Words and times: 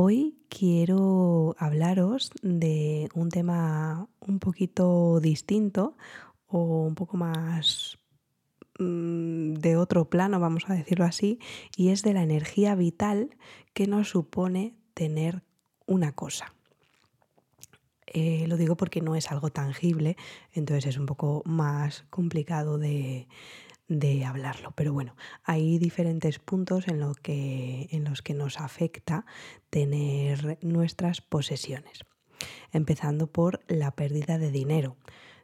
Hoy 0.00 0.36
quiero 0.48 1.56
hablaros 1.58 2.30
de 2.40 3.08
un 3.14 3.30
tema 3.30 4.08
un 4.20 4.38
poquito 4.38 5.18
distinto 5.18 5.96
o 6.46 6.86
un 6.86 6.94
poco 6.94 7.16
más 7.16 7.98
mm, 8.78 9.54
de 9.54 9.76
otro 9.76 10.08
plano, 10.08 10.38
vamos 10.38 10.70
a 10.70 10.74
decirlo 10.74 11.04
así, 11.04 11.40
y 11.76 11.88
es 11.88 12.04
de 12.04 12.14
la 12.14 12.22
energía 12.22 12.76
vital 12.76 13.36
que 13.74 13.88
nos 13.88 14.08
supone 14.08 14.76
tener 14.94 15.42
una 15.84 16.12
cosa. 16.12 16.54
Eh, 18.06 18.46
lo 18.46 18.56
digo 18.56 18.76
porque 18.76 19.00
no 19.00 19.16
es 19.16 19.32
algo 19.32 19.50
tangible, 19.50 20.16
entonces 20.52 20.86
es 20.86 20.96
un 20.96 21.06
poco 21.06 21.42
más 21.44 22.04
complicado 22.08 22.78
de, 22.78 23.26
de 23.88 24.24
hablarlo. 24.24 24.72
Pero 24.72 24.92
bueno, 24.92 25.16
hay 25.42 25.78
diferentes 25.78 26.38
puntos 26.38 26.88
en, 26.88 27.00
lo 27.00 27.14
que, 27.14 27.88
en 27.90 28.04
los 28.04 28.22
que 28.22 28.34
nos 28.34 28.60
afecta 28.60 29.24
tener 29.70 30.58
nuestras 30.62 31.20
posesiones. 31.20 32.04
Empezando 32.70 33.26
por 33.26 33.60
la 33.66 33.90
pérdida 33.90 34.38
de 34.38 34.50
dinero. 34.50 34.96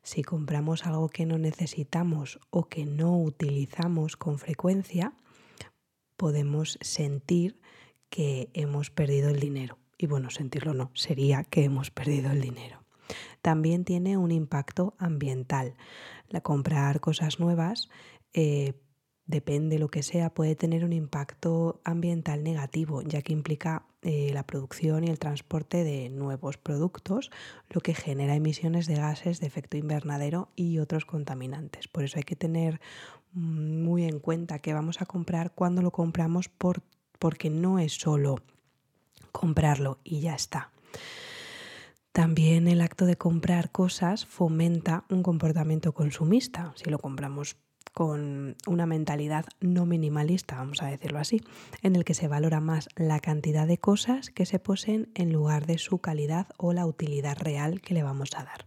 Si 0.02 0.22
compramos 0.22 0.84
algo 0.84 1.08
que 1.08 1.24
no 1.24 1.38
necesitamos 1.38 2.38
o 2.50 2.68
que 2.68 2.84
no 2.84 3.18
utilizamos 3.18 4.16
con 4.16 4.38
frecuencia, 4.38 5.14
podemos 6.16 6.78
sentir 6.82 7.58
que 8.10 8.50
hemos 8.52 8.90
perdido 8.90 9.30
el 9.30 9.40
dinero. 9.40 9.78
Y 9.96 10.06
bueno, 10.06 10.30
sentirlo 10.30 10.74
no, 10.74 10.90
sería 10.94 11.44
que 11.44 11.64
hemos 11.64 11.90
perdido 11.90 12.30
el 12.30 12.40
dinero. 12.40 12.84
También 13.42 13.84
tiene 13.84 14.16
un 14.16 14.30
impacto 14.30 14.94
ambiental. 14.98 15.74
La 16.28 16.40
comprar 16.40 17.00
cosas 17.00 17.40
nuevas 17.40 17.88
eh, 18.34 18.74
depende 19.26 19.78
lo 19.78 19.88
que 19.88 20.02
sea, 20.02 20.34
puede 20.34 20.54
tener 20.54 20.84
un 20.84 20.92
impacto 20.92 21.80
ambiental 21.84 22.42
negativo, 22.42 23.00
ya 23.02 23.22
que 23.22 23.32
implica 23.32 23.86
eh, 24.02 24.30
la 24.34 24.42
producción 24.42 25.04
y 25.04 25.08
el 25.08 25.18
transporte 25.18 25.82
de 25.82 26.10
nuevos 26.10 26.58
productos, 26.58 27.30
lo 27.70 27.80
que 27.80 27.94
genera 27.94 28.34
emisiones 28.34 28.86
de 28.86 28.96
gases 28.96 29.40
de 29.40 29.46
efecto 29.46 29.78
invernadero 29.78 30.50
y 30.56 30.78
otros 30.78 31.06
contaminantes. 31.06 31.88
Por 31.88 32.04
eso 32.04 32.18
hay 32.18 32.24
que 32.24 32.36
tener 32.36 32.80
muy 33.32 34.04
en 34.04 34.20
cuenta 34.20 34.58
que 34.58 34.74
vamos 34.74 35.00
a 35.00 35.06
comprar 35.06 35.52
cuando 35.54 35.80
lo 35.80 35.90
compramos 35.90 36.48
por, 36.48 36.82
porque 37.18 37.48
no 37.48 37.78
es 37.78 37.94
solo 37.94 38.36
comprarlo 39.32 39.98
y 40.04 40.20
ya 40.20 40.34
está. 40.34 40.70
También 42.12 42.68
el 42.68 42.80
acto 42.80 43.06
de 43.06 43.16
comprar 43.16 43.72
cosas 43.72 44.26
fomenta 44.26 45.04
un 45.08 45.24
comportamiento 45.24 45.92
consumista. 45.92 46.72
Si 46.76 46.88
lo 46.88 47.00
compramos 47.00 47.56
con 47.94 48.56
una 48.66 48.86
mentalidad 48.86 49.46
no 49.60 49.86
minimalista, 49.86 50.56
vamos 50.56 50.82
a 50.82 50.88
decirlo 50.88 51.20
así, 51.20 51.40
en 51.80 51.94
el 51.94 52.04
que 52.04 52.12
se 52.12 52.28
valora 52.28 52.60
más 52.60 52.88
la 52.96 53.20
cantidad 53.20 53.68
de 53.68 53.78
cosas 53.78 54.30
que 54.30 54.46
se 54.46 54.58
poseen 54.58 55.08
en 55.14 55.32
lugar 55.32 55.64
de 55.64 55.78
su 55.78 55.98
calidad 55.98 56.48
o 56.58 56.72
la 56.72 56.86
utilidad 56.86 57.38
real 57.38 57.80
que 57.80 57.94
le 57.94 58.02
vamos 58.02 58.30
a 58.36 58.42
dar. 58.44 58.66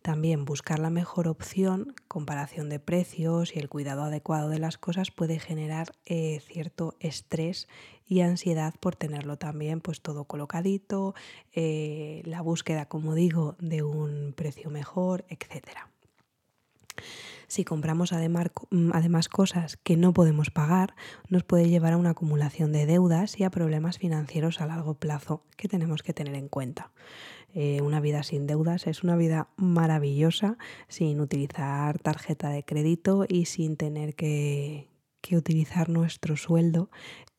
También 0.00 0.44
buscar 0.44 0.78
la 0.78 0.88
mejor 0.88 1.28
opción, 1.28 1.94
comparación 2.08 2.68
de 2.68 2.78
precios 2.78 3.54
y 3.54 3.58
el 3.58 3.68
cuidado 3.68 4.04
adecuado 4.04 4.48
de 4.48 4.60
las 4.60 4.78
cosas 4.78 5.10
puede 5.10 5.38
generar 5.38 5.92
eh, 6.06 6.40
cierto 6.46 6.94
estrés 7.00 7.68
y 8.06 8.20
ansiedad 8.20 8.72
por 8.80 8.96
tenerlo 8.96 9.36
también 9.36 9.80
pues 9.80 10.00
todo 10.00 10.24
colocadito, 10.24 11.14
eh, 11.52 12.22
la 12.24 12.40
búsqueda, 12.40 12.86
como 12.86 13.14
digo, 13.14 13.56
de 13.58 13.82
un 13.82 14.32
precio 14.34 14.70
mejor, 14.70 15.26
etcétera. 15.28 15.90
Si 17.48 17.64
compramos 17.64 18.12
mm, 18.12 18.90
además 18.92 19.28
cosas 19.28 19.76
que 19.76 19.96
no 19.96 20.12
podemos 20.12 20.50
pagar, 20.50 20.94
nos 21.28 21.44
puede 21.44 21.68
llevar 21.68 21.92
a 21.92 21.96
una 21.96 22.10
acumulación 22.10 22.72
de 22.72 22.86
deudas 22.86 23.38
y 23.38 23.44
a 23.44 23.50
problemas 23.50 23.98
financieros 23.98 24.60
a 24.60 24.66
largo 24.66 24.94
plazo 24.94 25.44
que 25.56 25.68
tenemos 25.68 26.02
que 26.02 26.12
tener 26.12 26.34
en 26.34 26.48
cuenta. 26.48 26.90
Eh, 27.54 27.80
una 27.82 28.00
vida 28.00 28.22
sin 28.22 28.46
deudas 28.46 28.86
es 28.86 29.02
una 29.02 29.16
vida 29.16 29.48
maravillosa, 29.56 30.58
sin 30.88 31.20
utilizar 31.20 31.98
tarjeta 31.98 32.50
de 32.50 32.64
crédito 32.64 33.24
y 33.28 33.46
sin 33.46 33.76
tener 33.76 34.14
que, 34.14 34.90
que 35.20 35.36
utilizar 35.36 35.88
nuestro 35.88 36.36
sueldo 36.36 36.90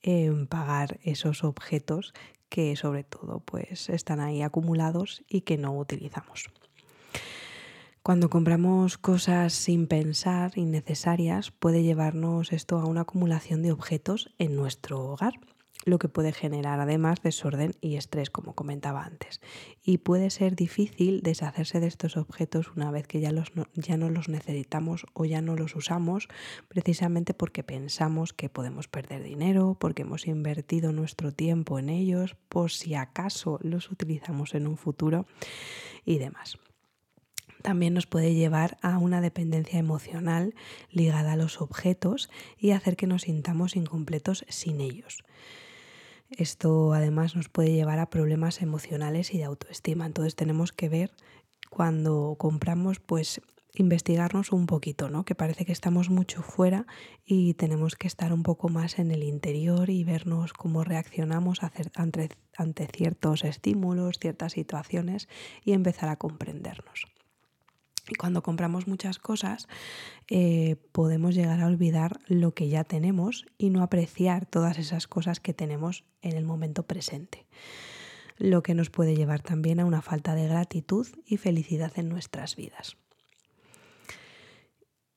en 0.01 0.47
pagar 0.47 0.99
esos 1.03 1.43
objetos 1.43 2.13
que 2.49 2.75
sobre 2.75 3.03
todo 3.03 3.41
pues 3.41 3.89
están 3.89 4.19
ahí 4.19 4.41
acumulados 4.41 5.23
y 5.27 5.41
que 5.41 5.57
no 5.57 5.77
utilizamos. 5.77 6.49
Cuando 8.07 8.29
compramos 8.29 8.97
cosas 8.97 9.51
sin 9.51 9.85
pensar, 9.85 10.53
innecesarias, 10.57 11.51
puede 11.51 11.83
llevarnos 11.83 12.53
esto 12.53 12.79
a 12.79 12.85
una 12.85 13.01
acumulación 13.01 13.61
de 13.63 13.73
objetos 13.73 14.33
en 14.37 14.55
nuestro 14.55 15.03
hogar, 15.03 15.33
lo 15.83 15.99
que 15.99 16.07
puede 16.07 16.31
generar 16.31 16.79
además 16.79 17.21
desorden 17.21 17.73
y 17.81 17.97
estrés, 17.97 18.29
como 18.29 18.55
comentaba 18.55 19.03
antes. 19.03 19.41
Y 19.83 19.97
puede 19.97 20.29
ser 20.29 20.55
difícil 20.55 21.19
deshacerse 21.21 21.81
de 21.81 21.87
estos 21.87 22.15
objetos 22.15 22.71
una 22.77 22.91
vez 22.91 23.07
que 23.07 23.19
ya, 23.19 23.33
los 23.33 23.51
ya 23.73 23.97
no 23.97 24.09
los 24.09 24.29
necesitamos 24.29 25.05
o 25.11 25.25
ya 25.25 25.41
no 25.41 25.57
los 25.57 25.75
usamos, 25.75 26.29
precisamente 26.69 27.33
porque 27.33 27.65
pensamos 27.65 28.31
que 28.31 28.47
podemos 28.47 28.87
perder 28.87 29.21
dinero, 29.21 29.75
porque 29.77 30.03
hemos 30.03 30.27
invertido 30.27 30.93
nuestro 30.93 31.33
tiempo 31.33 31.77
en 31.77 31.89
ellos, 31.89 32.37
por 32.47 32.71
si 32.71 32.95
acaso 32.95 33.59
los 33.63 33.91
utilizamos 33.91 34.55
en 34.55 34.65
un 34.65 34.77
futuro 34.77 35.25
y 36.05 36.19
demás 36.19 36.57
también 37.67 37.93
nos 37.93 38.07
puede 38.07 38.33
llevar 38.33 38.77
a 38.81 38.97
una 38.97 39.19
dependencia 39.19 39.77
emocional 39.77 40.55
ligada 40.89 41.33
a 41.33 41.35
los 41.35 41.59
objetos 41.59 42.29
y 42.57 42.71
hacer 42.71 42.95
que 42.95 43.07
nos 43.07 43.23
sintamos 43.23 43.75
incompletos 43.75 44.45
sin 44.47 44.79
ellos. 44.79 45.25
Esto 46.29 46.93
además 46.93 47.35
nos 47.35 47.49
puede 47.49 47.73
llevar 47.73 47.99
a 47.99 48.09
problemas 48.09 48.61
emocionales 48.61 49.33
y 49.33 49.39
de 49.39 49.43
autoestima. 49.43 50.05
Entonces 50.05 50.37
tenemos 50.37 50.71
que 50.71 50.87
ver 50.87 51.11
cuando 51.69 52.37
compramos, 52.39 53.01
pues 53.01 53.41
investigarnos 53.73 54.53
un 54.53 54.65
poquito, 54.65 55.09
¿no? 55.09 55.25
Que 55.25 55.35
parece 55.35 55.65
que 55.65 55.73
estamos 55.73 56.09
mucho 56.09 56.43
fuera 56.43 56.87
y 57.25 57.53
tenemos 57.55 57.97
que 57.97 58.07
estar 58.07 58.31
un 58.31 58.43
poco 58.43 58.69
más 58.69 58.97
en 58.97 59.11
el 59.11 59.23
interior 59.23 59.89
y 59.89 60.05
vernos 60.05 60.53
cómo 60.53 60.85
reaccionamos 60.85 61.59
ante, 61.95 62.29
ante 62.55 62.87
ciertos 62.87 63.43
estímulos, 63.43 64.19
ciertas 64.19 64.53
situaciones 64.53 65.27
y 65.65 65.73
empezar 65.73 66.07
a 66.07 66.15
comprendernos. 66.15 67.16
Y 68.09 68.15
cuando 68.15 68.41
compramos 68.43 68.87
muchas 68.87 69.19
cosas, 69.19 69.67
eh, 70.29 70.77
podemos 70.91 71.35
llegar 71.35 71.61
a 71.61 71.67
olvidar 71.67 72.19
lo 72.27 72.53
que 72.53 72.69
ya 72.69 72.83
tenemos 72.83 73.45
y 73.57 73.69
no 73.69 73.83
apreciar 73.83 74.45
todas 74.45 74.77
esas 74.77 75.07
cosas 75.07 75.39
que 75.39 75.53
tenemos 75.53 76.05
en 76.21 76.37
el 76.37 76.45
momento 76.45 76.83
presente. 76.83 77.45
Lo 78.37 78.63
que 78.63 78.75
nos 78.75 78.89
puede 78.89 79.15
llevar 79.15 79.41
también 79.41 79.79
a 79.79 79.85
una 79.85 80.01
falta 80.01 80.35
de 80.35 80.47
gratitud 80.47 81.07
y 81.25 81.37
felicidad 81.37 81.91
en 81.97 82.09
nuestras 82.09 82.55
vidas. 82.55 82.97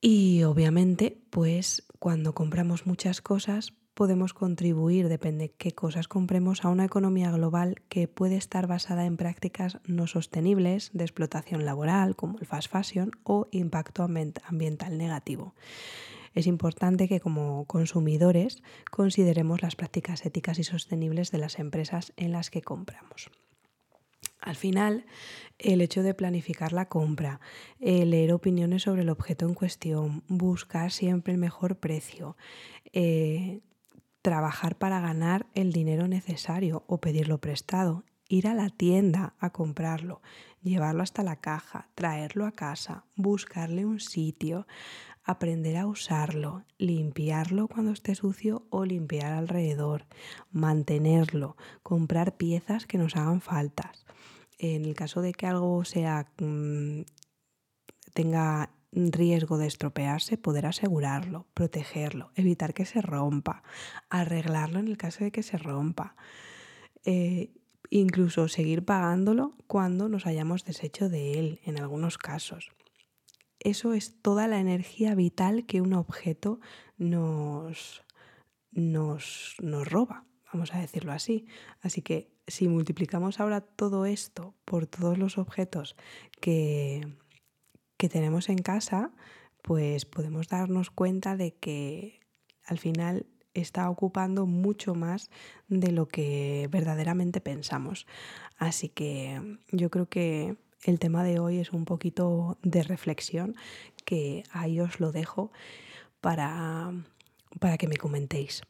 Y 0.00 0.44
obviamente, 0.44 1.22
pues 1.28 1.86
cuando 1.98 2.34
compramos 2.34 2.86
muchas 2.86 3.20
cosas, 3.20 3.74
podemos 3.94 4.32
contribuir, 4.34 5.08
depende 5.08 5.52
qué 5.56 5.72
cosas 5.72 6.08
compremos, 6.08 6.64
a 6.64 6.68
una 6.68 6.84
economía 6.84 7.30
global 7.30 7.82
que 7.88 8.08
puede 8.08 8.36
estar 8.36 8.66
basada 8.66 9.04
en 9.04 9.16
prácticas 9.16 9.78
no 9.86 10.06
sostenibles 10.06 10.90
de 10.92 11.04
explotación 11.04 11.64
laboral, 11.64 12.16
como 12.16 12.38
el 12.38 12.46
fast 12.46 12.70
fashion, 12.70 13.10
o 13.24 13.48
impacto 13.50 14.02
ambiental 14.02 14.98
negativo. 14.98 15.54
Es 16.34 16.46
importante 16.46 17.08
que 17.08 17.20
como 17.20 17.64
consumidores 17.64 18.62
consideremos 18.90 19.62
las 19.62 19.74
prácticas 19.74 20.24
éticas 20.24 20.58
y 20.58 20.64
sostenibles 20.64 21.30
de 21.32 21.38
las 21.38 21.58
empresas 21.58 22.12
en 22.16 22.32
las 22.32 22.50
que 22.50 22.62
compramos. 22.62 23.30
Al 24.40 24.56
final, 24.56 25.04
el 25.58 25.82
hecho 25.82 26.02
de 26.02 26.14
planificar 26.14 26.72
la 26.72 26.88
compra, 26.88 27.40
leer 27.78 28.32
opiniones 28.32 28.84
sobre 28.84 29.02
el 29.02 29.10
objeto 29.10 29.46
en 29.46 29.54
cuestión, 29.54 30.22
buscar 30.28 30.92
siempre 30.92 31.34
el 31.34 31.38
mejor 31.38 31.76
precio, 31.76 32.36
eh, 32.92 33.60
trabajar 34.22 34.76
para 34.76 35.00
ganar 35.00 35.46
el 35.54 35.72
dinero 35.72 36.08
necesario 36.08 36.84
o 36.86 36.98
pedirlo 37.00 37.38
prestado, 37.38 38.04
ir 38.28 38.46
a 38.46 38.54
la 38.54 38.68
tienda 38.68 39.34
a 39.38 39.50
comprarlo, 39.50 40.22
llevarlo 40.62 41.02
hasta 41.02 41.22
la 41.22 41.36
caja, 41.36 41.88
traerlo 41.94 42.46
a 42.46 42.52
casa, 42.52 43.04
buscarle 43.16 43.84
un 43.84 43.98
sitio, 43.98 44.66
aprender 45.24 45.76
a 45.76 45.86
usarlo, 45.86 46.64
limpiarlo 46.78 47.68
cuando 47.68 47.92
esté 47.92 48.14
sucio 48.14 48.66
o 48.70 48.84
limpiar 48.84 49.32
alrededor, 49.32 50.06
mantenerlo, 50.50 51.56
comprar 51.82 52.36
piezas 52.36 52.86
que 52.86 52.98
nos 52.98 53.16
hagan 53.16 53.40
faltas. 53.40 54.04
En 54.58 54.84
el 54.84 54.94
caso 54.94 55.22
de 55.22 55.32
que 55.32 55.46
algo 55.46 55.84
sea 55.84 56.30
mm, 56.38 57.02
tenga 58.12 58.70
riesgo 58.92 59.58
de 59.58 59.66
estropearse, 59.66 60.36
poder 60.36 60.66
asegurarlo, 60.66 61.46
protegerlo, 61.54 62.32
evitar 62.34 62.74
que 62.74 62.84
se 62.84 63.00
rompa, 63.00 63.62
arreglarlo 64.08 64.78
en 64.78 64.88
el 64.88 64.96
caso 64.96 65.24
de 65.24 65.30
que 65.30 65.42
se 65.42 65.58
rompa. 65.58 66.16
Eh, 67.04 67.52
incluso 67.88 68.48
seguir 68.48 68.84
pagándolo 68.84 69.54
cuando 69.66 70.08
nos 70.08 70.26
hayamos 70.26 70.64
deshecho 70.64 71.08
de 71.08 71.38
él, 71.38 71.60
en 71.64 71.78
algunos 71.78 72.18
casos. 72.18 72.70
Eso 73.58 73.92
es 73.92 74.20
toda 74.22 74.48
la 74.48 74.58
energía 74.58 75.14
vital 75.14 75.66
que 75.66 75.80
un 75.80 75.92
objeto 75.92 76.60
nos, 76.96 78.02
nos, 78.70 79.56
nos 79.60 79.88
roba, 79.88 80.24
vamos 80.52 80.74
a 80.74 80.80
decirlo 80.80 81.12
así. 81.12 81.46
Así 81.80 82.00
que 82.00 82.32
si 82.46 82.68
multiplicamos 82.68 83.38
ahora 83.38 83.60
todo 83.60 84.06
esto 84.06 84.54
por 84.64 84.86
todos 84.86 85.18
los 85.18 85.36
objetos 85.36 85.96
que, 86.40 87.06
que 88.00 88.08
tenemos 88.08 88.48
en 88.48 88.56
casa, 88.56 89.12
pues 89.62 90.06
podemos 90.06 90.48
darnos 90.48 90.90
cuenta 90.90 91.36
de 91.36 91.52
que 91.52 92.18
al 92.64 92.78
final 92.78 93.26
está 93.52 93.90
ocupando 93.90 94.46
mucho 94.46 94.94
más 94.94 95.28
de 95.68 95.92
lo 95.92 96.08
que 96.08 96.66
verdaderamente 96.70 97.42
pensamos. 97.42 98.06
Así 98.56 98.88
que 98.88 99.58
yo 99.70 99.90
creo 99.90 100.08
que 100.08 100.56
el 100.82 100.98
tema 100.98 101.22
de 101.24 101.40
hoy 101.40 101.58
es 101.58 101.72
un 101.72 101.84
poquito 101.84 102.56
de 102.62 102.82
reflexión 102.82 103.54
que 104.06 104.44
ahí 104.50 104.80
os 104.80 104.98
lo 104.98 105.12
dejo 105.12 105.52
para, 106.22 106.94
para 107.58 107.76
que 107.76 107.86
me 107.86 107.98
comentéis. 107.98 108.62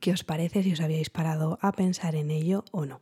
¿Qué 0.00 0.12
os 0.12 0.22
parece 0.22 0.62
si 0.62 0.74
os 0.74 0.80
habíais 0.80 1.10
parado 1.10 1.58
a 1.60 1.72
pensar 1.72 2.14
en 2.14 2.30
ello 2.30 2.64
o 2.70 2.86
no? 2.86 3.00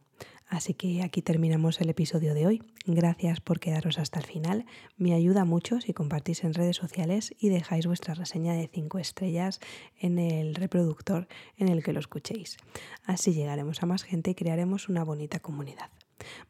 Así 0.48 0.75
que 0.75 1.02
aquí 1.02 1.22
terminamos 1.22 1.81
el 1.81 1.90
episodio 1.90 2.32
de 2.32 2.46
hoy. 2.46 2.62
Gracias 2.87 3.40
por 3.40 3.58
quedaros 3.58 3.98
hasta 3.98 4.20
el 4.20 4.26
final. 4.26 4.64
Me 4.96 5.12
ayuda 5.14 5.44
mucho 5.44 5.81
si 5.81 5.93
compartís 5.93 6.44
en 6.44 6.54
redes 6.54 6.76
sociales 6.76 7.34
y 7.38 7.48
dejáis 7.48 7.87
vuestra 7.87 8.14
reseña 8.14 8.54
de 8.54 8.69
5 8.72 8.98
estrellas 8.98 9.60
en 9.98 10.19
el 10.19 10.54
reproductor 10.54 11.26
en 11.56 11.69
el 11.69 11.82
que 11.82 11.93
lo 11.93 12.00
escuchéis. 12.00 12.58
Así 13.04 13.34
llegaremos 13.34 13.82
a 13.82 13.87
más 13.87 14.04
gente 14.04 14.31
y 14.31 14.34
crearemos 14.34 14.88
una 14.88 15.04
bonita 15.04 15.40
comunidad. 15.40 15.90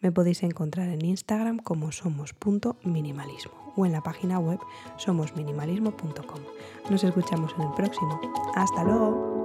Me 0.00 0.12
podéis 0.12 0.42
encontrar 0.42 0.88
en 0.88 1.04
Instagram 1.04 1.58
como 1.58 1.90
somos.minimalismo 1.90 3.72
o 3.76 3.86
en 3.86 3.92
la 3.92 4.02
página 4.02 4.38
web 4.38 4.58
somosminimalismo.com. 4.96 6.40
Nos 6.90 7.04
escuchamos 7.04 7.52
en 7.58 7.62
el 7.62 7.72
próximo. 7.74 8.20
Hasta 8.54 8.84
luego. 8.84 9.35